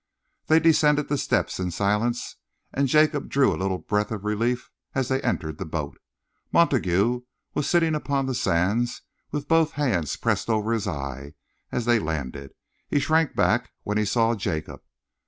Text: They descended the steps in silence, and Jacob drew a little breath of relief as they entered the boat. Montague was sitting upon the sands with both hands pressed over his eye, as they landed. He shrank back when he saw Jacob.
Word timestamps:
They 0.47 0.59
descended 0.59 1.09
the 1.09 1.17
steps 1.19 1.59
in 1.59 1.69
silence, 1.69 2.37
and 2.73 2.87
Jacob 2.87 3.29
drew 3.29 3.53
a 3.53 3.61
little 3.61 3.77
breath 3.77 4.09
of 4.09 4.25
relief 4.25 4.71
as 4.95 5.09
they 5.09 5.21
entered 5.21 5.59
the 5.59 5.63
boat. 5.67 5.99
Montague 6.51 7.21
was 7.53 7.69
sitting 7.69 7.93
upon 7.93 8.25
the 8.25 8.33
sands 8.33 9.03
with 9.29 9.47
both 9.47 9.73
hands 9.73 10.17
pressed 10.17 10.49
over 10.49 10.71
his 10.73 10.87
eye, 10.87 11.35
as 11.71 11.85
they 11.85 11.99
landed. 11.99 12.49
He 12.89 12.97
shrank 12.99 13.35
back 13.35 13.69
when 13.83 13.99
he 13.99 14.05
saw 14.05 14.33
Jacob. 14.33 14.81